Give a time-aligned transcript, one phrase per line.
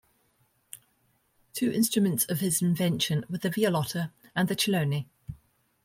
[1.53, 5.05] Two instruments of his invention were the violotta and the cellone.